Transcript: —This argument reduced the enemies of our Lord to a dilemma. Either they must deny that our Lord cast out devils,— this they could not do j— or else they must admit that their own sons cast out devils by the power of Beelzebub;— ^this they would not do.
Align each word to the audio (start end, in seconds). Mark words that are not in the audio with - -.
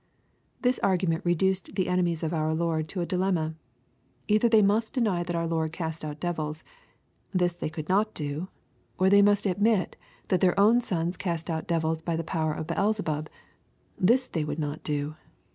—This 0.63 0.79
argument 0.79 1.23
reduced 1.25 1.75
the 1.75 1.87
enemies 1.87 2.23
of 2.23 2.33
our 2.33 2.55
Lord 2.55 2.87
to 2.87 3.01
a 3.01 3.05
dilemma. 3.05 3.53
Either 4.27 4.49
they 4.49 4.63
must 4.63 4.93
deny 4.95 5.21
that 5.21 5.35
our 5.35 5.45
Lord 5.45 5.71
cast 5.73 6.03
out 6.03 6.19
devils,— 6.19 6.63
this 7.39 7.55
they 7.55 7.69
could 7.69 7.87
not 7.87 8.15
do 8.15 8.27
j— 8.27 8.35
or 8.97 9.05
else 9.05 9.11
they 9.11 9.21
must 9.21 9.45
admit 9.45 9.95
that 10.29 10.41
their 10.41 10.59
own 10.59 10.81
sons 10.81 11.17
cast 11.17 11.51
out 11.51 11.67
devils 11.67 12.01
by 12.01 12.15
the 12.15 12.23
power 12.23 12.55
of 12.55 12.65
Beelzebub;— 12.65 13.29
^this 14.03 14.27
they 14.31 14.43
would 14.43 14.57
not 14.57 14.83
do. 14.83 15.17